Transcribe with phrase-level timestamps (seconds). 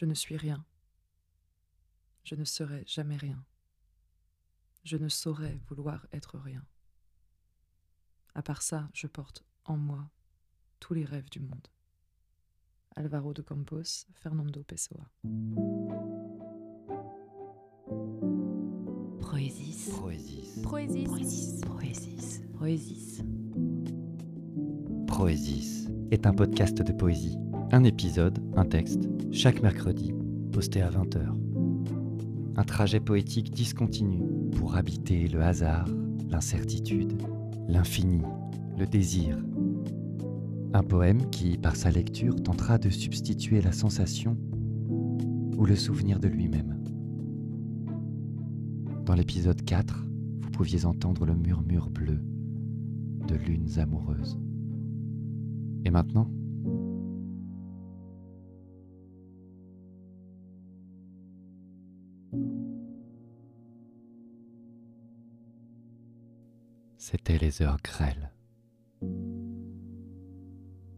[0.00, 0.64] Je ne suis rien.
[2.24, 3.44] Je ne serai jamais rien.
[4.82, 6.64] Je ne saurais vouloir être rien.
[8.34, 10.10] À part ça, je porte en moi
[10.78, 11.68] tous les rêves du monde.
[12.96, 15.06] Alvaro de Campos, Fernando Pessoa.
[19.20, 19.90] Proésis.
[19.90, 20.62] Proésis.
[20.62, 21.04] Proésis.
[21.04, 21.60] Proésis.
[21.60, 22.40] Proésis.
[22.54, 23.22] Proésis.
[25.06, 27.36] Proésis est un podcast de poésie.
[27.72, 30.12] Un épisode, un texte, chaque mercredi,
[30.50, 31.20] posté à 20h.
[32.56, 34.24] Un trajet poétique discontinu
[34.56, 35.86] pour habiter le hasard,
[36.28, 37.12] l'incertitude,
[37.68, 38.22] l'infini,
[38.76, 39.38] le désir.
[40.72, 44.36] Un poème qui, par sa lecture, tentera de substituer la sensation
[45.56, 46.82] ou le souvenir de lui-même.
[49.04, 50.06] Dans l'épisode 4,
[50.40, 52.18] vous pouviez entendre le murmure bleu
[53.28, 54.40] de lunes amoureuses.
[55.84, 56.28] Et maintenant
[66.96, 68.32] C'étaient les heures grêles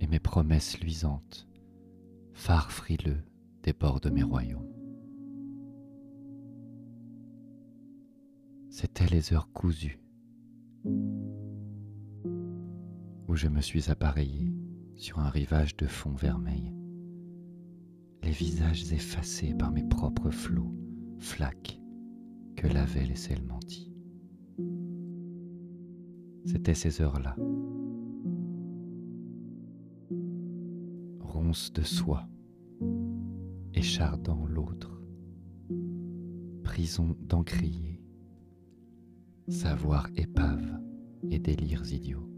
[0.00, 1.46] et mes promesses luisantes,
[2.32, 3.22] phare frileux
[3.62, 4.74] des bords de mes royaumes.
[8.70, 10.00] C'étaient les heures cousues
[13.28, 14.52] où je me suis appareillé
[14.96, 16.74] sur un rivage de fond vermeil,
[18.22, 20.74] les visages effacés par mes propres flots,
[21.20, 21.80] flaques
[22.56, 23.92] que lavait laissé le menti.
[26.44, 27.36] C'était ces heures-là.
[31.20, 32.26] Ronce de soie,
[33.74, 35.00] échardant l'autre,
[36.64, 38.02] prison d'encrier,
[39.48, 40.80] savoir épave
[41.30, 42.28] et délires idiots.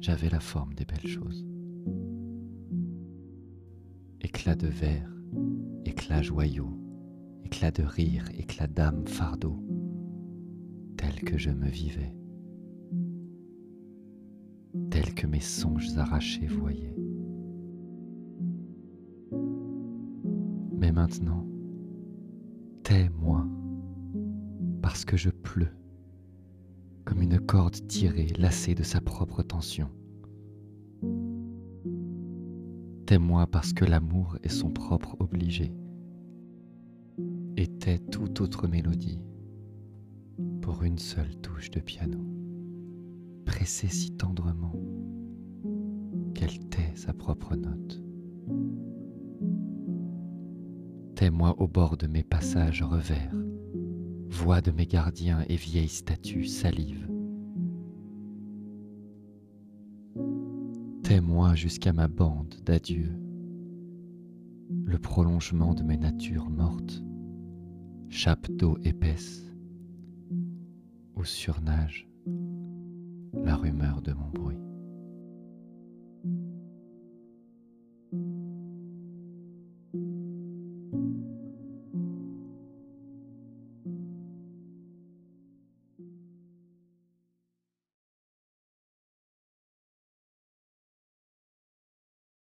[0.00, 1.46] J'avais la forme des belles choses.
[4.22, 5.19] Éclat de verre,
[5.84, 6.78] éclat joyaux,
[7.44, 9.62] éclat de rire, éclat d'âme fardeau
[10.96, 12.14] tel que je me vivais,
[14.90, 16.94] tel que mes songes arrachés voyaient.
[20.78, 21.46] Mais maintenant,
[22.82, 23.46] tais-moi,
[24.82, 25.74] parce que je pleus,
[27.04, 29.90] comme une corde tirée, lassée de sa propre tension.
[33.10, 35.74] Tais-moi parce que l'amour est son propre obligé,
[37.56, 39.18] et tais toute autre mélodie
[40.62, 42.24] pour une seule touche de piano,
[43.44, 44.76] pressée si tendrement
[46.36, 48.00] qu'elle tait sa propre note.
[51.16, 53.34] Tais-moi au bord de mes passages revers,
[54.28, 56.46] voix de mes gardiens et vieilles statues
[61.10, 61.20] salive.
[61.20, 63.12] Tais-moi jusqu'à ma bande d'adieu,
[64.84, 67.02] le prolongement de mes natures mortes,
[68.08, 69.44] chape d'eau épaisse
[71.16, 72.08] où surnage
[73.32, 74.69] la rumeur de mon bruit.